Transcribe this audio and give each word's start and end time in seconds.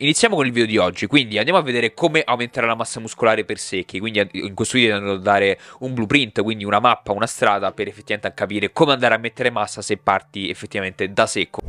Iniziamo 0.00 0.36
con 0.36 0.46
il 0.46 0.52
video 0.52 0.66
di 0.68 0.76
oggi, 0.76 1.06
quindi 1.06 1.38
andiamo 1.38 1.58
a 1.58 1.62
vedere 1.62 1.92
come 1.92 2.22
aumentare 2.24 2.68
la 2.68 2.76
massa 2.76 3.00
muscolare 3.00 3.44
per 3.44 3.58
secchi, 3.58 3.98
quindi 3.98 4.24
in 4.30 4.54
questo 4.54 4.78
video 4.78 4.94
andrò 4.94 5.14
a 5.14 5.18
dare 5.18 5.58
un 5.80 5.92
blueprint, 5.92 6.40
quindi 6.42 6.62
una 6.62 6.78
mappa, 6.78 7.10
una 7.10 7.26
strada 7.26 7.72
per 7.72 7.88
effettivamente 7.88 8.32
capire 8.32 8.70
come 8.70 8.92
andare 8.92 9.14
a 9.14 9.18
mettere 9.18 9.50
massa 9.50 9.82
se 9.82 9.96
parti 9.96 10.50
effettivamente 10.50 11.12
da 11.12 11.26
secco. 11.26 11.62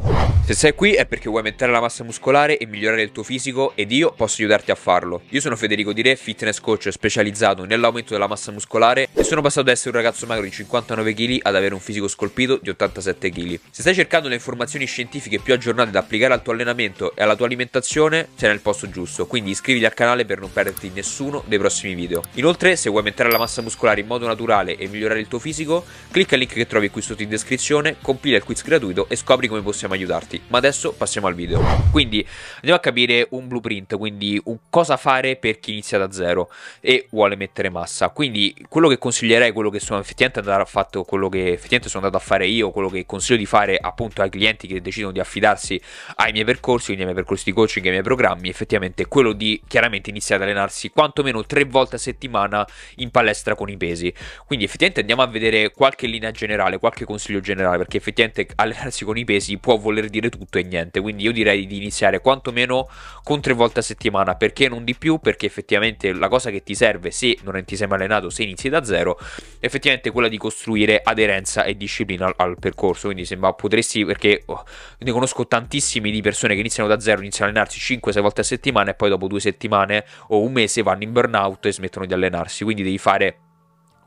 Se 0.45 0.53
sei 0.53 0.73
qui 0.73 0.93
è 0.93 1.07
perché 1.07 1.25
vuoi 1.25 1.39
aumentare 1.39 1.71
la 1.71 1.79
massa 1.79 2.03
muscolare 2.03 2.57
e 2.57 2.67
migliorare 2.67 3.01
il 3.01 3.11
tuo 3.11 3.23
fisico 3.23 3.71
ed 3.75 3.91
io 3.91 4.11
posso 4.11 4.41
aiutarti 4.41 4.71
a 4.71 4.75
farlo. 4.75 5.21
Io 5.29 5.41
sono 5.41 5.55
Federico 5.55 5.93
Di 5.93 6.01
Re, 6.03 6.15
fitness 6.15 6.59
coach 6.59 6.89
specializzato 6.91 7.65
nell'aumento 7.65 8.13
della 8.13 8.27
massa 8.27 8.51
muscolare 8.51 9.09
e 9.13 9.23
sono 9.23 9.41
passato 9.41 9.67
da 9.67 9.71
essere 9.71 9.89
un 9.89 9.95
ragazzo 10.03 10.27
magro 10.27 10.43
di 10.43 10.51
59 10.51 11.13
kg 11.13 11.39
ad 11.43 11.55
avere 11.55 11.73
un 11.73 11.79
fisico 11.79 12.07
scolpito 12.07 12.59
di 12.61 12.69
87 12.69 13.29
kg. 13.29 13.59
Se 13.69 13.81
stai 13.81 13.93
cercando 13.93 14.27
le 14.27 14.35
informazioni 14.35 14.85
scientifiche 14.85 15.39
più 15.39 15.53
aggiornate 15.53 15.91
da 15.91 15.99
applicare 15.99 16.33
al 16.33 16.41
tuo 16.41 16.53
allenamento 16.53 17.15
e 17.15 17.21
alla 17.21 17.35
tua 17.35 17.45
alimentazione, 17.45 18.18
sei 18.35 18.49
nel 18.49 18.61
posto 18.61 18.89
giusto, 18.89 19.25
quindi 19.27 19.51
iscriviti 19.51 19.85
al 19.85 19.93
canale 19.93 20.25
per 20.25 20.39
non 20.39 20.51
perderti 20.51 20.91
nessuno 20.93 21.43
dei 21.47 21.57
prossimi 21.57 21.93
video. 21.93 22.23
Inoltre, 22.33 22.75
se 22.75 22.89
vuoi 22.89 23.01
aumentare 23.01 23.31
la 23.31 23.37
massa 23.37 23.61
muscolare 23.61 24.01
in 24.01 24.07
modo 24.07 24.25
naturale 24.25 24.75
e 24.75 24.87
migliorare 24.87 25.19
il 25.19 25.27
tuo 25.27 25.39
fisico, 25.39 25.85
clicca 26.11 26.35
il 26.35 26.41
link 26.41 26.53
che 26.53 26.67
trovi 26.67 26.89
qui 26.89 27.01
sotto 27.01 27.23
in 27.23 27.29
descrizione, 27.29 27.95
compila 28.01 28.37
il 28.37 28.43
quiz 28.43 28.63
gratuito 28.63 29.07
e 29.09 29.15
scopri 29.15 29.47
come 29.47 29.61
possiamo 29.61 29.93
aiutarti 29.93 30.39
ma 30.47 30.57
adesso 30.57 30.93
passiamo 30.93 31.27
al 31.27 31.35
video. 31.35 31.61
Quindi 31.91 32.25
andiamo 32.55 32.77
a 32.77 32.79
capire 32.79 33.27
un 33.31 33.47
blueprint, 33.47 33.97
quindi 33.97 34.39
un 34.45 34.57
cosa 34.69 34.97
fare 34.97 35.35
per 35.35 35.59
chi 35.59 35.71
inizia 35.71 35.97
da 35.97 36.11
zero 36.11 36.49
e 36.79 37.07
vuole 37.11 37.35
mettere 37.35 37.69
massa. 37.69 38.09
Quindi 38.09 38.55
quello 38.67 38.87
che 38.87 38.97
consiglierei, 38.97 39.51
quello 39.51 39.69
che 39.69 39.79
sono 39.79 39.99
effettivamente 39.99 40.39
andato 40.39 40.61
a 40.61 40.65
fatto, 40.65 41.03
quello 41.03 41.29
che 41.29 41.47
effettivamente 41.47 41.89
sono 41.89 42.05
andato 42.05 42.23
a 42.23 42.25
fare 42.25 42.47
io, 42.47 42.71
quello 42.71 42.89
che 42.89 43.05
consiglio 43.05 43.37
di 43.37 43.45
fare 43.45 43.77
appunto 43.79 44.21
ai 44.21 44.29
clienti 44.29 44.67
che 44.67 44.81
decidono 44.81 45.11
di 45.11 45.19
affidarsi 45.19 45.79
ai 46.15 46.31
miei 46.31 46.45
percorsi, 46.45 46.85
quindi 46.87 47.03
ai 47.03 47.09
miei 47.09 47.19
percorsi 47.19 47.45
di 47.45 47.53
coaching, 47.53 47.85
ai 47.85 47.91
miei 47.91 48.03
programmi, 48.09 48.49
effettivamente 48.49 49.05
quello 49.05 49.33
di 49.33 49.61
chiaramente 49.67 50.09
iniziare 50.09 50.41
ad 50.41 50.49
allenarsi 50.49 50.89
quantomeno 50.89 51.45
tre 51.45 51.63
volte 51.65 51.97
a 51.97 51.99
settimana 51.99 52.67
in 52.95 53.11
palestra 53.11 53.53
con 53.53 53.69
i 53.69 53.77
pesi. 53.77 54.11
Quindi 54.47 54.65
effettivamente 54.65 55.01
andiamo 55.01 55.21
a 55.21 55.27
vedere 55.27 55.69
qualche 55.69 56.07
linea 56.07 56.31
generale, 56.31 56.79
qualche 56.79 57.05
consiglio 57.05 57.39
generale, 57.39 57.77
perché 57.77 57.97
effettivamente 57.97 58.47
allenarsi 58.55 59.05
con 59.05 59.15
i 59.15 59.25
pesi 59.25 59.59
può 59.59 59.77
voler 59.77 60.09
dire 60.09 60.29
tutto 60.29 60.57
e 60.57 60.63
niente. 60.63 60.99
Quindi 61.01 61.21
io 61.21 61.31
direi 61.31 61.67
di 61.67 61.77
iniziare 61.77 62.19
quantomeno 62.19 62.89
con 63.23 63.41
tre 63.41 63.53
volte 63.53 63.81
a 63.81 63.83
settimana. 63.83 64.33
Perché 64.33 64.67
non 64.67 64.83
di 64.83 64.95
più? 64.95 65.19
Perché 65.19 65.45
effettivamente 65.45 66.11
la 66.11 66.29
cosa 66.29 66.49
che 66.49 66.63
ti 66.63 66.73
serve 66.73 67.11
se 67.11 67.37
non 67.43 67.63
ti 67.63 67.75
sei 67.75 67.85
mai 67.85 67.99
allenato, 67.99 68.31
se 68.31 68.41
inizi 68.41 68.69
da 68.69 68.83
zero, 68.83 69.19
effettivamente 69.59 70.09
è 70.09 70.11
quella 70.11 70.29
di 70.29 70.37
costruire 70.37 70.99
aderenza 71.03 71.63
e 71.63 71.77
disciplina 71.77 72.25
al, 72.25 72.33
al 72.37 72.57
percorso. 72.59 73.05
Quindi 73.05 73.25
sembra 73.25 73.53
potresti, 73.53 74.03
perché 74.03 74.41
oh, 74.47 74.65
ne 74.97 75.11
conosco 75.11 75.45
tantissimi 75.45 76.09
di 76.09 76.21
persone 76.21 76.55
che 76.55 76.61
iniziano 76.61 76.89
da 76.89 76.99
zero, 76.99 77.21
iniziano 77.21 77.51
a 77.51 77.53
allenarsi 77.53 77.79
5-6 78.01 78.21
volte 78.21 78.41
a 78.41 78.43
settimana 78.43 78.91
e 78.91 78.93
poi 78.93 79.09
dopo 79.09 79.27
due 79.27 79.39
settimane 79.39 80.05
o 80.27 80.41
un 80.41 80.51
mese 80.51 80.81
vanno 80.81 81.03
in 81.03 81.11
burnout 81.11 81.65
e 81.65 81.73
smettono 81.73 82.05
di 82.05 82.13
allenarsi. 82.13 82.63
Quindi 82.63 82.83
devi 82.83 82.97
fare 82.97 83.48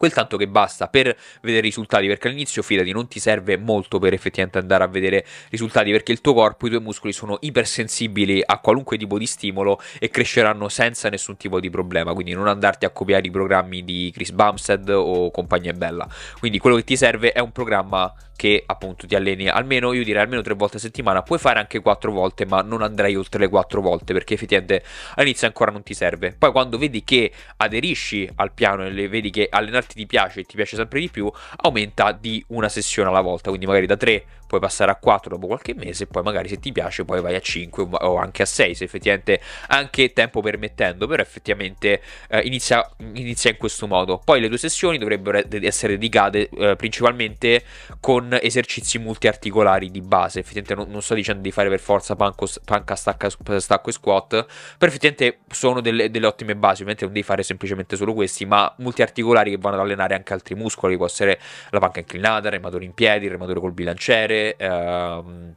quel 0.03 0.13
tanto 0.13 0.37
che 0.37 0.49
basta 0.49 0.89
per 0.89 1.17
vedere 1.43 1.61
risultati, 1.63 2.09
perché 2.09 2.27
all'inizio 2.27 2.61
fidati 2.63 2.91
non 2.91 3.07
ti 3.07 3.21
serve 3.21 3.57
molto 3.57 4.01
per 4.01 4.13
effettivamente 4.13 4.59
andare 4.59 4.83
a 4.83 4.89
vedere 4.89 5.25
risultati, 5.51 5.93
perché 5.93 6.11
il 6.11 6.21
tuo 6.21 6.35
corpo, 6.35 6.67
i 6.67 6.71
tuoi 6.71 6.83
muscoli 6.83 7.13
sono 7.13 7.39
ipersensibili 7.41 8.43
a 8.45 8.59
qualunque 8.59 8.99
tipo 8.99 9.17
di 9.17 9.27
stimolo 9.27 9.81
e 10.01 10.11
cresceranno 10.11 10.69
senza 10.69 11.09
nessun 11.09 11.37
tipo 11.37 11.61
di 11.61 11.71
problema, 11.71 12.15
quindi 12.15 12.33
non 12.33 12.49
andarti 12.49 12.85
a 12.85 12.91
copiare 12.91 13.29
i 13.29 13.31
programmi 13.31 13.85
di 13.85 14.11
Chris 14.13 14.33
Bumstead 14.33 14.89
o 14.89 15.31
compagnia 15.31 15.73
bella, 15.73 16.09
quindi 16.41 16.59
quello 16.59 16.75
che 16.75 16.83
ti 16.83 16.97
serve 16.97 17.31
è 17.31 17.39
un 17.39 17.53
programma 17.53 18.13
che 18.35 18.65
appunto 18.67 19.07
ti 19.07 19.15
alleni 19.15 19.47
almeno, 19.47 19.93
io 19.93 20.03
direi 20.03 20.23
almeno 20.23 20.43
tre 20.43 20.55
volte 20.55 20.79
a 20.79 20.81
settimana, 20.81 21.23
puoi 21.23 21.39
fare 21.39 21.61
anche 21.61 21.79
quattro 21.79 22.11
volte, 22.11 22.45
ma 22.45 22.61
non 22.61 22.83
andrei 22.83 23.15
oltre 23.15 23.39
le 23.39 23.49
quattro 23.49 23.81
volte 23.81 24.13
perché 24.13 24.35
effettivamente 24.35 24.83
all'inizio 25.15 25.47
ancora 25.47 25.71
non 25.71 25.85
ti 25.85 25.95
serve. 25.95 26.35
Poi 26.37 26.51
quando 26.51 26.77
vedi 26.77 27.05
che 27.05 27.31
aderisci 27.59 28.29
al 28.35 28.53
piano 28.53 28.85
e 28.85 29.09
vedi 29.09 29.31
che 29.31 29.47
allenarti 29.49 29.92
ti 29.95 30.07
piace 30.07 30.41
e 30.41 30.45
ti 30.45 30.57
piace 30.57 30.77
sempre 30.77 31.01
di 31.01 31.09
più, 31.09 31.31
aumenta 31.57 32.13
di 32.13 32.45
una 32.49 32.69
sessione 32.69 33.09
alla 33.09 33.21
volta, 33.21 33.49
quindi 33.49 33.67
magari 33.67 33.87
da 33.87 33.97
tre 33.97 34.25
puoi 34.53 34.61
passare 34.61 34.91
a 34.91 34.97
4 34.97 35.31
dopo 35.31 35.47
qualche 35.47 35.73
mese, 35.75 36.07
poi 36.07 36.23
magari 36.23 36.47
se 36.47 36.59
ti 36.59 36.73
piace 36.73 37.07
poi 37.07 37.23
vai 37.23 37.35
a 37.35 37.41
5 37.41 37.87
o 37.91 38.17
anche 38.17 38.43
a 38.43 38.45
6 38.45 38.75
se 38.75 38.85
effettivamente 38.85 39.41
anche 39.69 40.13
tempo 40.13 40.43
permettendo, 40.43 41.07
però 41.07 41.23
effettivamente 41.23 42.03
eh, 42.29 42.41
inizia, 42.41 42.87
inizia, 43.15 43.51
in 43.51 43.57
questo 43.57 43.87
modo. 43.87 44.21
Poi 44.23 44.43
le 44.43 44.49
due 44.49 44.59
sessioni 44.59 44.99
dovrebbero 44.99 45.41
essere 45.63 45.95
dedicate 45.95 46.51
eh, 46.51 46.77
principalmente 46.77 47.65
con 47.99 48.37
esercizi 48.43 48.99
multiarticolari 48.99 49.91
di 49.91 50.03
base, 50.03 50.41
effettivamente 50.41 50.75
non, 50.75 50.91
non 50.91 51.01
sto 51.01 51.15
dicendo 51.15 51.41
di 51.41 51.51
fare 51.51 51.71
per 51.71 51.81
forza 51.81 52.15
panco, 52.15 52.47
panca, 52.67 52.95
stacca, 52.95 53.31
stacco 53.31 53.89
e 53.89 53.93
squat, 53.93 54.29
però 54.77 54.91
effettivamente 54.93 55.39
sono 55.49 55.81
delle, 55.81 56.11
delle 56.11 56.27
ottime 56.27 56.55
basi, 56.55 56.83
ovviamente 56.83 57.05
non 57.05 57.15
devi 57.15 57.25
fare 57.25 57.43
semplicemente 57.43 57.97
solo 57.97 58.13
questi, 58.13 58.45
ma 58.45 58.71
multiarticolari 58.79 59.51
che 59.51 59.57
vanno 59.57 59.77
ad 59.77 59.83
allenare 59.83 60.15
anche 60.15 60.35
altri 60.35 60.55
muscoli, 60.55 60.99
può 60.99 61.07
essere 61.07 61.41
la 61.71 61.79
panca 61.79 62.01
inclinata, 62.01 62.49
il 62.49 62.53
rematore 62.53 62.85
in 62.85 62.93
piedi, 62.93 63.25
il 63.25 63.31
rematore 63.31 63.59
col 63.59 63.73
bilanciere, 63.73 64.42
um, 64.61 65.57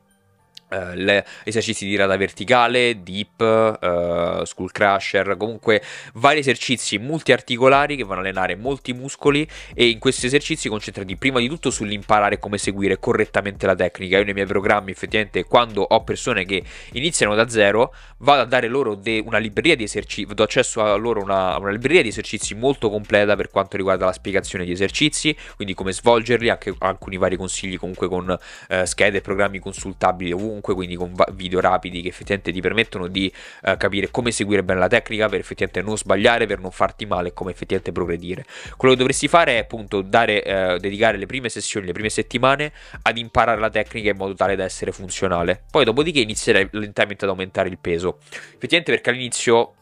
Uh, 0.76 1.24
esercizi 1.44 1.86
di 1.86 1.96
rada 1.96 2.18
verticale, 2.18 3.02
deep, 3.02 3.40
uh, 3.40 4.44
skull 4.44 4.70
crusher, 4.72 5.38
comunque 5.38 5.82
vari 6.16 6.40
esercizi 6.40 6.98
multiarticolari 6.98 7.96
che 7.96 8.04
vanno 8.04 8.20
a 8.20 8.24
allenare 8.24 8.56
molti 8.56 8.92
muscoli 8.92 9.48
e 9.74 9.88
in 9.88 10.00
questi 10.00 10.26
esercizi 10.26 10.68
concentrati 10.68 11.16
prima 11.16 11.40
di 11.40 11.48
tutto 11.48 11.70
sull'imparare 11.70 12.40
come 12.40 12.58
seguire 12.58 13.00
correttamente 13.00 13.66
la 13.66 13.76
tecnica. 13.76 14.18
Io 14.18 14.26
nei 14.26 14.34
miei 14.34 14.46
programmi 14.46 14.92
effettivamente 14.92 15.46
quando 15.46 15.82
ho 15.82 16.04
persone 16.04 16.46
che 16.46 16.64
iniziano 16.94 17.36
da 17.36 17.48
zero 17.48 17.94
vado 18.18 18.42
a 18.42 18.46
dare 18.46 18.68
loro 18.68 18.96
de- 18.96 19.22
una 19.26 19.38
libreria 19.38 19.76
di 19.76 19.84
esercizi, 19.84 20.34
do 20.34 20.44
accesso 20.44 20.82
a 20.82 20.96
loro 20.96 21.22
una, 21.22 21.58
una, 21.58 21.72
libreria 21.72 22.02
di 22.02 22.10
esercizi 22.10 22.56
molto 22.56 22.90
completa 22.90 23.36
per 23.36 23.50
quanto 23.50 23.78
riguarda 23.78 24.06
la 24.06 24.14
spiegazione 24.14 24.66
di 24.66 24.72
esercizi, 24.72 25.36
quindi 25.56 25.74
come 25.74 25.94
svolgerli, 25.94 26.50
anche 26.50 26.74
alcuni 26.80 27.18
vari 27.18 27.38
consigli 27.38 27.78
comunque 27.78 28.08
con 28.08 28.30
uh, 28.30 28.86
schede 28.86 29.18
e 29.18 29.22
programmi 29.22 29.60
consultabili 29.60 30.32
ovunque 30.32 30.65
comunque, 30.66 30.74
quindi 30.74 30.96
con 30.96 31.14
video 31.36 31.60
rapidi 31.60 32.02
che 32.02 32.08
effettivamente 32.08 32.52
ti 32.52 32.62
permettono 32.62 33.08
di 33.08 33.32
uh, 33.64 33.78
capire 33.78 34.10
come 34.10 34.32
seguire 34.32 34.64
bene 34.64 34.80
la 34.80 34.88
tecnica 34.88 35.30
per 35.30 35.40
effettivamente 35.40 35.82
non 35.88 35.98
sbagliare, 35.98 36.48
per 36.48 36.60
non 36.60 36.72
farti 36.72 37.06
male 37.06 37.30
e 37.30 37.34
come 37.34 37.52
effettivamente 37.52 37.92
progredire. 37.92 38.46
Quello 38.76 38.94
che 38.94 39.00
dovresti 39.00 39.28
fare 39.28 39.58
è 39.58 39.60
appunto 39.60 40.02
dare, 40.02 40.74
uh, 40.76 40.78
dedicare 40.80 41.18
le 41.18 41.28
prime 41.28 41.50
sessioni, 41.50 41.86
le 41.86 41.94
prime 41.94 42.10
settimane 42.10 42.72
ad 43.04 43.18
imparare 43.18 43.60
la 43.60 43.70
tecnica 43.70 44.10
in 44.10 44.18
modo 44.18 44.34
tale 44.34 44.56
da 44.56 44.64
essere 44.64 44.92
funzionale. 44.92 45.64
Poi 45.70 45.86
dopodiché 45.86 46.20
inizierai 46.20 46.70
lentamente 46.72 47.26
ad 47.26 47.32
aumentare 47.32 47.70
il 47.70 47.78
peso. 47.78 48.18
Effettivamente 48.30 48.92
perché 48.92 49.10
all'inizio 49.12 49.76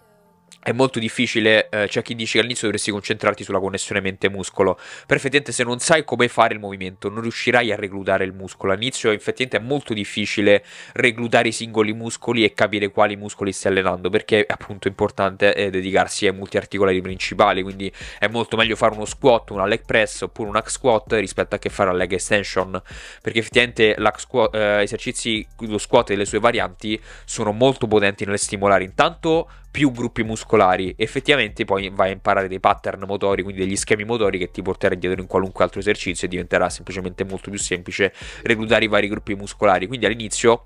è 0.63 0.71
molto 0.71 0.97
difficile, 0.97 1.67
eh, 1.69 1.87
c'è 1.87 2.01
chi 2.01 2.15
dice 2.15 2.33
che 2.33 2.39
all'inizio 2.39 2.67
dovresti 2.67 2.89
concentrarti 2.89 3.43
sulla 3.43 3.59
connessione 3.59 3.99
mente-muscolo, 3.99 4.75
però 4.75 5.19
effettivamente 5.19 5.51
se 5.51 5.63
non 5.63 5.79
sai 5.79 6.05
come 6.05 6.29
fare 6.29 6.53
il 6.53 6.61
movimento 6.61 7.09
non 7.09 7.21
riuscirai 7.21 7.71
a 7.73 7.75
reclutare 7.75 8.23
il 8.23 8.31
muscolo, 8.31 8.71
all'inizio 8.71 9.11
effettivamente 9.11 9.57
è 9.57 9.59
molto 9.59 9.93
difficile 9.93 10.63
reclutare 10.93 11.49
i 11.49 11.51
singoli 11.51 11.91
muscoli 11.91 12.45
e 12.45 12.53
capire 12.53 12.89
quali 12.91 13.17
muscoli 13.17 13.51
stai 13.51 13.73
allenando, 13.73 14.09
perché 14.09 14.45
è 14.45 14.53
appunto 14.53 14.87
importante 14.87 15.53
eh, 15.53 15.69
dedicarsi 15.69 16.27
ai 16.27 16.33
multiarticolari 16.33 17.01
principali, 17.01 17.61
quindi 17.61 17.91
è 18.17 18.27
molto 18.27 18.55
meglio 18.55 18.77
fare 18.77 18.95
uno 18.95 19.05
squat, 19.05 19.49
una 19.49 19.65
leg 19.65 19.81
press 19.85 20.21
oppure 20.21 20.47
un 20.47 20.55
hack 20.55 20.71
squat 20.71 21.11
rispetto 21.13 21.55
a 21.55 21.57
che 21.59 21.69
fare 21.69 21.91
la 21.91 21.97
leg 21.97 22.13
extension, 22.13 22.81
perché 23.21 23.39
effettivamente 23.39 23.97
squat, 24.15 24.55
eh, 24.55 24.81
esercizi, 24.83 25.45
lo 25.59 25.77
squat 25.77 26.11
e 26.11 26.15
le 26.15 26.25
sue 26.25 26.39
varianti 26.39 26.97
sono 27.25 27.51
molto 27.51 27.85
potenti 27.85 28.23
nelle 28.23 28.37
stimolare 28.37 28.85
intanto 28.85 29.49
più 29.73 29.91
gruppi 29.91 30.21
muscolari. 30.21 30.51
Effettivamente 30.97 31.65
poi 31.65 31.89
vai 31.89 32.09
a 32.09 32.13
imparare 32.13 32.47
dei 32.47 32.59
pattern 32.59 33.03
motori, 33.07 33.43
quindi 33.43 33.61
degli 33.61 33.75
schemi 33.75 34.03
motori 34.03 34.37
che 34.37 34.51
ti 34.51 34.61
porterai 34.61 34.97
dietro 34.97 35.21
in 35.21 35.27
qualunque 35.27 35.63
altro 35.63 35.79
esercizio 35.79 36.27
e 36.27 36.29
diventerà 36.29 36.69
semplicemente 36.69 37.23
molto 37.23 37.49
più 37.49 37.59
semplice 37.59 38.13
reclutare 38.43 38.85
i 38.85 38.87
vari 38.87 39.07
gruppi 39.07 39.35
muscolari. 39.35 39.87
Quindi 39.87 40.05
all'inizio 40.05 40.63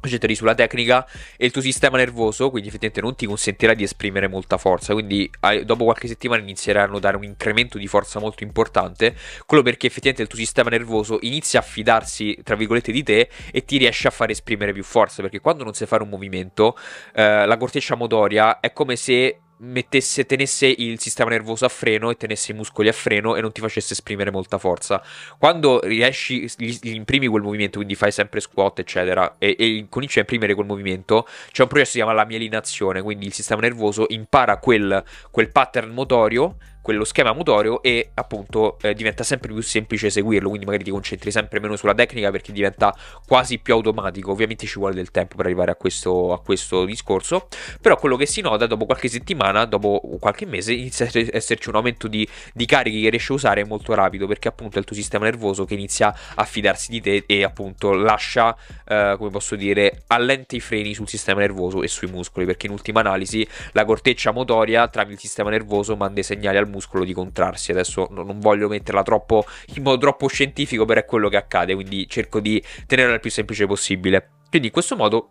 concentrati 0.00 0.34
sulla 0.34 0.54
tecnica 0.54 1.06
e 1.36 1.46
il 1.46 1.52
tuo 1.52 1.60
sistema 1.60 1.96
nervoso, 1.96 2.50
quindi 2.50 2.68
effettivamente 2.68 3.00
non 3.00 3.16
ti 3.16 3.26
consentirà 3.26 3.74
di 3.74 3.82
esprimere 3.82 4.28
molta 4.28 4.56
forza, 4.56 4.92
quindi 4.92 5.30
dopo 5.64 5.84
qualche 5.84 6.08
settimana 6.08 6.42
inizierai 6.42 6.84
a 6.84 6.86
notare 6.86 7.16
un 7.16 7.24
incremento 7.24 7.78
di 7.78 7.86
forza 7.86 8.18
molto 8.18 8.42
importante, 8.44 9.16
quello 9.46 9.62
perché 9.62 9.86
effettivamente 9.86 10.22
il 10.22 10.28
tuo 10.28 10.38
sistema 10.38 10.70
nervoso 10.70 11.18
inizia 11.22 11.60
a 11.60 11.62
fidarsi, 11.62 12.38
tra 12.42 12.54
virgolette, 12.54 12.92
di 12.92 13.02
te 13.02 13.28
e 13.50 13.64
ti 13.64 13.76
riesce 13.78 14.08
a 14.08 14.10
far 14.10 14.30
esprimere 14.30 14.72
più 14.72 14.84
forza, 14.84 15.22
perché 15.22 15.40
quando 15.40 15.64
non 15.64 15.74
sai 15.74 15.86
fare 15.86 16.02
un 16.02 16.08
movimento, 16.08 16.76
eh, 17.14 17.46
la 17.46 17.56
corteccia 17.56 17.94
motoria 17.94 18.60
è 18.60 18.72
come 18.72 18.96
se 18.96 19.40
mettesse, 19.58 20.26
tenesse 20.26 20.66
il 20.66 21.00
sistema 21.00 21.30
nervoso 21.30 21.64
a 21.64 21.68
freno 21.68 22.10
e 22.10 22.16
tenesse 22.16 22.52
i 22.52 22.54
muscoli 22.54 22.88
a 22.88 22.92
freno 22.92 23.36
e 23.36 23.40
non 23.40 23.52
ti 23.52 23.60
facesse 23.60 23.92
esprimere 23.92 24.30
molta 24.30 24.58
forza. 24.58 25.02
Quando 25.38 25.80
riesci, 25.80 26.50
gli, 26.56 26.78
gli 26.80 26.94
imprimi 26.94 27.26
quel 27.26 27.42
movimento, 27.42 27.78
quindi 27.78 27.94
fai 27.94 28.12
sempre 28.12 28.40
squat, 28.40 28.80
eccetera, 28.80 29.36
e, 29.38 29.56
e 29.58 29.86
cominci 29.88 30.18
a 30.18 30.20
imprimere 30.22 30.54
quel 30.54 30.66
movimento, 30.66 31.26
c'è 31.50 31.62
un 31.62 31.68
processo 31.68 31.76
che 31.78 31.84
si 31.84 31.96
chiama 31.96 32.12
la 32.12 32.24
mielinazione, 32.24 33.02
quindi 33.02 33.26
il 33.26 33.32
sistema 33.32 33.60
nervoso 33.60 34.06
impara 34.08 34.58
quel, 34.58 35.02
quel 35.30 35.50
pattern 35.50 35.90
motorio 35.90 36.56
quello 36.80 37.04
schema 37.04 37.32
motorio 37.32 37.82
e 37.82 38.10
appunto 38.14 38.78
eh, 38.80 38.94
diventa 38.94 39.22
sempre 39.22 39.52
più 39.52 39.60
semplice 39.62 40.10
seguirlo, 40.10 40.48
quindi 40.48 40.66
magari 40.66 40.84
ti 40.84 40.90
concentri 40.90 41.30
sempre 41.30 41.60
meno 41.60 41.76
sulla 41.76 41.94
tecnica 41.94 42.30
perché 42.30 42.52
diventa 42.52 42.94
quasi 43.26 43.58
più 43.58 43.74
automatico, 43.74 44.30
ovviamente 44.30 44.66
ci 44.66 44.78
vuole 44.78 44.94
del 44.94 45.10
tempo 45.10 45.36
per 45.36 45.46
arrivare 45.46 45.70
a 45.70 45.74
questo, 45.74 46.32
a 46.32 46.40
questo 46.40 46.84
discorso, 46.84 47.48
però 47.80 47.96
quello 47.96 48.16
che 48.16 48.26
si 48.26 48.40
nota 48.40 48.66
dopo 48.66 48.86
qualche 48.86 49.08
settimana, 49.08 49.64
dopo 49.64 50.00
qualche 50.18 50.46
mese, 50.46 50.72
inizia 50.72 51.06
a 51.06 51.10
esserci 51.12 51.68
un 51.68 51.76
aumento 51.76 52.08
di, 52.08 52.26
di 52.54 52.66
carichi 52.66 53.02
che 53.02 53.10
riesci 53.10 53.32
a 53.32 53.34
usare 53.34 53.64
molto 53.64 53.94
rapido 53.94 54.26
perché 54.26 54.48
appunto 54.48 54.76
è 54.76 54.78
il 54.78 54.84
tuo 54.84 54.96
sistema 54.96 55.24
nervoso 55.24 55.64
che 55.64 55.74
inizia 55.74 56.14
a 56.34 56.44
fidarsi 56.44 56.90
di 56.90 57.00
te 57.00 57.24
e 57.26 57.44
appunto 57.44 57.92
lascia, 57.92 58.56
eh, 58.86 59.14
come 59.18 59.30
posso 59.30 59.56
dire, 59.56 60.04
allenta 60.08 60.56
i 60.56 60.60
freni 60.60 60.94
sul 60.94 61.08
sistema 61.08 61.40
nervoso 61.40 61.82
e 61.82 61.88
sui 61.88 62.08
muscoli 62.08 62.46
perché 62.46 62.66
in 62.66 62.72
ultima 62.72 63.00
analisi 63.00 63.46
la 63.72 63.84
corteccia 63.84 64.30
motoria 64.30 64.88
tramite 64.88 65.14
il 65.14 65.20
sistema 65.20 65.50
nervoso 65.50 65.96
manda 65.96 66.20
i 66.20 66.22
segnali 66.22 66.56
al 66.56 66.67
muscolo 66.68 67.04
di 67.04 67.12
contrarsi. 67.12 67.70
Adesso 67.70 68.08
non 68.10 68.38
voglio 68.40 68.68
metterla 68.68 69.02
troppo 69.02 69.44
in 69.74 69.82
modo 69.82 69.98
troppo 69.98 70.28
scientifico, 70.28 70.84
però 70.84 71.00
è 71.00 71.04
quello 71.04 71.28
che 71.28 71.36
accade, 71.36 71.74
quindi 71.74 72.08
cerco 72.08 72.40
di 72.40 72.62
tenerla 72.86 73.14
il 73.14 73.20
più 73.20 73.30
semplice 73.30 73.66
possibile. 73.66 74.30
Quindi 74.48 74.68
in 74.68 74.72
questo 74.72 74.96
modo 74.96 75.30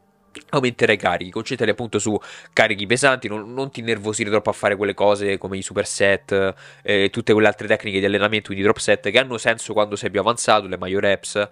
aumenterai 0.50 0.96
i 0.96 0.98
carichi, 0.98 1.32
concentrati 1.32 1.72
appunto 1.72 2.00
su 2.00 2.18
carichi 2.54 2.86
pesanti, 2.86 3.28
non, 3.28 3.54
non, 3.54 3.72
ti 3.72 3.80
innervosire 3.80 4.30
troppo 4.30 4.50
a 4.50 4.54
fare 4.54 4.76
quelle 4.76 4.94
cose 4.94 5.38
come 5.38 5.58
i 5.58 5.62
superset 5.62 6.32
e 6.84 7.04
eh, 7.04 7.10
tutte 7.10 7.34
quelle 7.34 7.48
altre 7.48 7.68
tecniche 7.68 8.00
di 8.00 8.06
allenamento, 8.06 8.48
quindi 8.48 8.64
drop 8.64 8.78
set, 8.78 9.10
che 9.10 9.20
hanno 9.20 9.38
senso 9.38 9.74
quando 9.74 9.96
sei 9.96 10.12
più 10.12 10.20
avanzato, 10.20 10.68
le 10.68 10.78
major 10.78 11.02
reps, 11.02 11.48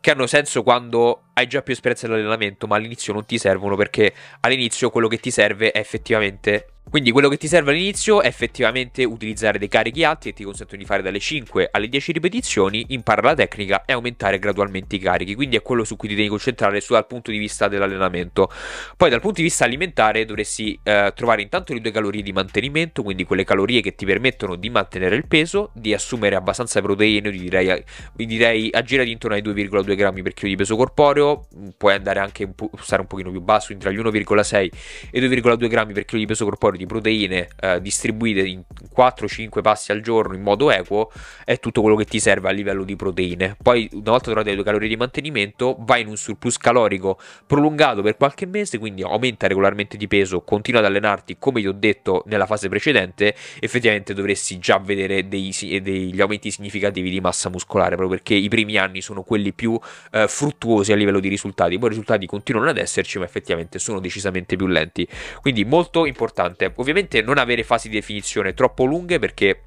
che 0.00 0.10
hanno 0.10 0.26
senso 0.26 0.62
quando 0.62 1.24
hai 1.34 1.46
già 1.46 1.62
più 1.62 1.72
esperienza 1.72 2.06
nell'allenamento, 2.06 2.66
ma 2.66 2.76
all'inizio 2.76 3.12
non 3.12 3.24
ti 3.24 3.38
servono 3.38 3.76
perché 3.76 4.12
all'inizio 4.40 4.90
quello 4.90 5.08
che 5.08 5.18
ti 5.18 5.30
serve 5.30 5.70
è 5.70 5.78
effettivamente 5.78 6.73
quindi 6.94 7.10
quello 7.10 7.28
che 7.28 7.38
ti 7.38 7.48
serve 7.48 7.72
all'inizio 7.72 8.22
è 8.22 8.28
effettivamente 8.28 9.02
utilizzare 9.02 9.58
dei 9.58 9.66
carichi 9.66 10.04
alti 10.04 10.28
che 10.28 10.36
ti 10.36 10.44
consentono 10.44 10.80
di 10.80 10.86
fare 10.86 11.02
dalle 11.02 11.18
5 11.18 11.70
alle 11.72 11.88
10 11.88 12.12
ripetizioni, 12.12 12.86
imparare 12.90 13.26
la 13.26 13.34
tecnica 13.34 13.82
e 13.84 13.94
aumentare 13.94 14.38
gradualmente 14.38 14.94
i 14.94 15.00
carichi. 15.00 15.34
Quindi 15.34 15.56
è 15.56 15.60
quello 15.60 15.82
su 15.82 15.96
cui 15.96 16.06
ti 16.06 16.14
devi 16.14 16.28
concentrare 16.28 16.80
su, 16.80 16.92
dal 16.92 17.08
punto 17.08 17.32
di 17.32 17.38
vista 17.38 17.66
dell'allenamento. 17.66 18.48
Poi 18.96 19.10
dal 19.10 19.18
punto 19.18 19.38
di 19.38 19.42
vista 19.42 19.64
alimentare 19.64 20.24
dovresti 20.24 20.78
eh, 20.84 21.12
trovare 21.16 21.42
intanto 21.42 21.72
le 21.72 21.80
tue 21.80 21.90
calorie 21.90 22.22
di 22.22 22.30
mantenimento, 22.30 23.02
quindi 23.02 23.24
quelle 23.24 23.42
calorie 23.42 23.80
che 23.80 23.96
ti 23.96 24.04
permettono 24.04 24.54
di 24.54 24.70
mantenere 24.70 25.16
il 25.16 25.26
peso, 25.26 25.70
di 25.74 25.92
assumere 25.94 26.36
abbastanza 26.36 26.80
proteine, 26.80 27.32
direi, 27.32 27.84
direi 28.12 28.68
aggirati 28.70 29.10
intorno 29.10 29.34
ai 29.34 29.42
2,2 29.42 29.96
grammi 29.96 30.22
per 30.22 30.32
chilo 30.34 30.50
di 30.50 30.56
peso 30.56 30.76
corporeo, 30.76 31.48
puoi 31.76 31.94
andare 31.94 32.20
anche 32.20 32.44
un 32.44 32.54
stare 32.78 33.02
un 33.02 33.08
pochino 33.08 33.32
più 33.32 33.40
basso, 33.40 33.76
tra 33.78 33.90
gli 33.90 33.98
1,6 33.98 34.70
e 35.10 35.20
2,2 35.20 35.66
grammi 35.66 35.92
per 35.92 36.04
chilo 36.04 36.20
di 36.20 36.26
peso 36.26 36.44
corporeo 36.44 36.82
di 36.84 36.86
proteine 36.86 37.48
eh, 37.60 37.80
distribuite 37.80 38.40
in 38.40 38.62
4-5 38.94 39.60
passi 39.60 39.90
al 39.90 40.00
giorno 40.00 40.34
in 40.34 40.42
modo 40.42 40.70
equo 40.70 41.10
è 41.44 41.58
tutto 41.58 41.80
quello 41.80 41.96
che 41.96 42.04
ti 42.04 42.20
serve 42.20 42.48
a 42.48 42.52
livello 42.52 42.84
di 42.84 42.94
proteine. 42.96 43.56
Poi 43.60 43.88
una 43.92 44.10
volta 44.10 44.26
trovate 44.26 44.50
le 44.50 44.54
tue 44.56 44.64
calorie 44.64 44.88
di 44.88 44.96
mantenimento 44.96 45.76
vai 45.80 46.02
in 46.02 46.08
un 46.08 46.16
surplus 46.16 46.58
calorico 46.58 47.18
prolungato 47.46 48.02
per 48.02 48.16
qualche 48.16 48.46
mese, 48.46 48.78
quindi 48.78 49.02
aumenta 49.02 49.46
regolarmente 49.46 49.96
di 49.96 50.06
peso, 50.06 50.42
continua 50.42 50.80
ad 50.80 50.86
allenarti 50.86 51.36
come 51.38 51.60
ti 51.60 51.66
ho 51.66 51.72
detto 51.72 52.22
nella 52.26 52.46
fase 52.46 52.68
precedente, 52.68 53.34
effettivamente 53.60 54.14
dovresti 54.14 54.58
già 54.58 54.78
vedere 54.78 55.28
dei, 55.28 55.52
degli 55.82 56.20
aumenti 56.20 56.50
significativi 56.50 57.10
di 57.10 57.20
massa 57.20 57.48
muscolare, 57.48 57.96
proprio 57.96 58.16
perché 58.16 58.34
i 58.34 58.48
primi 58.48 58.76
anni 58.76 59.00
sono 59.00 59.22
quelli 59.22 59.52
più 59.52 59.78
eh, 60.12 60.28
fruttuosi 60.28 60.92
a 60.92 60.96
livello 60.96 61.20
di 61.20 61.28
risultati, 61.28 61.76
poi 61.78 61.86
i 61.86 61.90
risultati 61.90 62.26
continuano 62.26 62.70
ad 62.70 62.78
esserci, 62.78 63.18
ma 63.18 63.24
effettivamente 63.24 63.78
sono 63.78 64.00
decisamente 64.00 64.56
più 64.56 64.66
lenti. 64.66 65.06
Quindi 65.40 65.64
molto 65.64 66.06
importante 66.06 66.63
Ovviamente 66.76 67.22
non 67.22 67.38
avere 67.38 67.62
fasi 67.62 67.88
di 67.88 67.94
definizione 67.94 68.54
troppo 68.54 68.84
lunghe 68.84 69.18
perché 69.18 69.66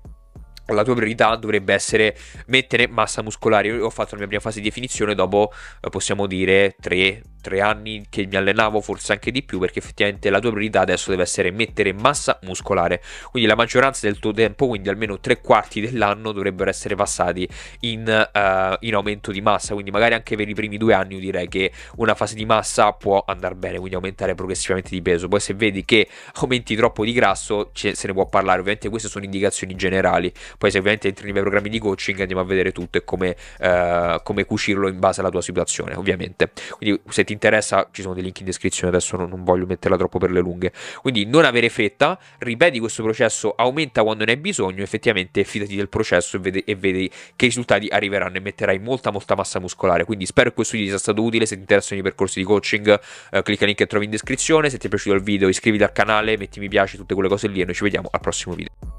la 0.73 0.83
tua 0.83 0.95
priorità 0.95 1.35
dovrebbe 1.35 1.73
essere 1.73 2.15
mettere 2.47 2.87
massa 2.87 3.21
muscolare. 3.21 3.67
Io 3.67 3.85
ho 3.85 3.89
fatto 3.89 4.11
la 4.11 4.17
mia 4.17 4.27
prima 4.27 4.41
fase 4.41 4.59
di 4.59 4.67
definizione 4.67 5.15
dopo, 5.15 5.51
eh, 5.81 5.89
possiamo 5.89 6.27
dire, 6.27 6.75
3, 6.79 7.21
tre 7.47 7.61
anni 7.61 8.05
che 8.09 8.25
mi 8.25 8.35
allenavo, 8.35 8.81
forse 8.81 9.13
anche 9.13 9.31
di 9.31 9.41
più, 9.41 9.57
perché 9.57 9.79
effettivamente 9.79 10.29
la 10.29 10.39
tua 10.39 10.51
priorità 10.51 10.81
adesso 10.81 11.09
deve 11.11 11.23
essere 11.23 11.49
mettere 11.51 11.93
massa 11.93 12.39
muscolare. 12.43 13.01
Quindi 13.31 13.47
la 13.47 13.55
maggioranza 13.55 14.05
del 14.05 14.19
tuo 14.19 14.33
tempo, 14.33 14.67
quindi 14.67 14.89
almeno 14.89 15.19
tre 15.19 15.39
quarti 15.39 15.79
dell'anno, 15.79 16.33
dovrebbero 16.33 16.69
essere 16.69 16.95
passati 16.95 17.47
in, 17.81 18.01
uh, 18.05 18.75
in 18.81 18.93
aumento 18.93 19.31
di 19.31 19.39
massa. 19.39 19.73
Quindi 19.73 19.91
magari 19.91 20.13
anche 20.13 20.35
per 20.35 20.49
i 20.49 20.53
primi 20.53 20.77
due 20.77 20.93
anni 20.93 21.13
io 21.15 21.21
direi 21.21 21.47
che 21.47 21.71
una 21.95 22.15
fase 22.15 22.35
di 22.35 22.45
massa 22.45 22.91
può 22.91 23.23
andare 23.25 23.55
bene, 23.55 23.77
quindi 23.77 23.95
aumentare 23.95 24.35
progressivamente 24.35 24.89
di 24.89 25.01
peso. 25.01 25.29
Poi 25.29 25.39
se 25.39 25.53
vedi 25.53 25.85
che 25.85 26.09
aumenti 26.41 26.75
troppo 26.75 27.05
di 27.05 27.13
grasso, 27.13 27.71
se 27.73 27.95
ne 28.03 28.13
può 28.13 28.27
parlare. 28.27 28.59
Ovviamente 28.59 28.89
queste 28.89 29.07
sono 29.07 29.23
indicazioni 29.23 29.75
generali. 29.75 30.33
Poi 30.57 30.69
se 30.69 30.79
ovviamente 30.79 31.07
entri 31.07 31.23
nei 31.23 31.31
miei 31.31 31.43
programmi 31.43 31.69
di 31.69 31.79
coaching 31.79 32.19
andiamo 32.19 32.41
a 32.41 32.45
vedere 32.45 32.73
tutto 32.73 32.97
e 32.97 33.03
come, 33.05 33.35
uh, 33.59 34.21
come 34.23 34.43
cucirlo 34.43 34.89
in 34.89 34.99
base 34.99 35.21
alla 35.21 35.29
tua 35.29 35.41
situazione, 35.41 35.95
ovviamente. 35.95 36.51
Quindi 36.77 36.99
se 37.09 37.23
ti 37.23 37.36
interessa 37.37 37.87
ci 37.91 38.01
sono 38.01 38.13
dei 38.13 38.23
link 38.23 38.39
in 38.39 38.45
descrizione, 38.45 38.89
adesso 38.89 39.15
non, 39.15 39.29
non, 39.29 39.43
voglio 39.43 39.65
metterla 39.65 39.97
troppo 39.97 40.17
per 40.17 40.31
le 40.31 40.39
lunghe. 40.39 40.71
Quindi 41.01 41.25
non 41.25 41.45
avere 41.45 41.69
fretta, 41.69 42.19
ripeti 42.39 42.79
questo 42.79 43.03
processo, 43.03 43.53
aumenta 43.55 44.03
quando 44.03 44.25
ne 44.25 44.31
hai 44.31 44.37
bisogno, 44.37 44.83
effettivamente 44.83 45.43
fidati 45.43 45.75
del 45.75 45.89
processo 45.89 46.37
e 46.37 46.39
vedi, 46.39 46.59
e 46.65 46.75
vedi 46.75 47.09
che 47.35 47.45
i 47.45 47.47
risultati 47.47 47.87
arriveranno 47.87 48.37
e 48.37 48.39
metterai 48.39 48.79
molta 48.79 49.11
molta 49.11 49.35
massa 49.35 49.59
muscolare. 49.59 50.03
Quindi 50.03 50.25
spero 50.25 50.49
che 50.49 50.55
questo 50.55 50.75
video 50.75 50.91
sia 50.91 50.99
stato 50.99 51.23
utile, 51.23 51.45
se 51.45 51.55
ti 51.55 51.61
interessano 51.61 51.99
i 51.99 52.03
percorsi 52.03 52.39
di 52.39 52.45
coaching 52.45 52.99
eh, 53.31 53.43
clicca 53.43 53.61
il 53.61 53.67
link 53.67 53.77
che 53.77 53.87
trovi 53.87 54.05
in 54.05 54.11
descrizione, 54.11 54.69
se 54.69 54.77
ti 54.77 54.87
è 54.87 54.89
piaciuto 54.89 55.15
il 55.15 55.21
video 55.21 55.47
iscriviti 55.47 55.83
al 55.83 55.91
canale, 55.91 56.37
metti 56.37 56.59
mi 56.59 56.67
piace, 56.67 56.97
tutte 56.97 57.13
quelle 57.13 57.29
cose 57.29 57.47
lì 57.47 57.61
e 57.61 57.65
noi 57.65 57.75
ci 57.75 57.83
vediamo 57.83 58.09
al 58.11 58.19
prossimo 58.19 58.55
video. 58.55 58.96